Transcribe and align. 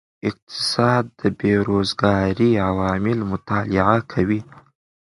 اقتصاد 0.29 1.03
د 1.19 1.21
بیروزګارۍ 1.39 2.51
عوامل 2.67 3.19
مطالعه 3.31 3.97
کوي. 4.11 4.41